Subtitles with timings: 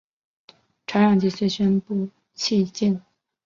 [0.87, 2.99] 船长随即宣布弃舰。